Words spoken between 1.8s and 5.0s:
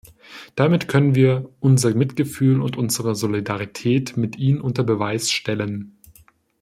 Mitgefühl und unsere Solidarität mit ihnen unter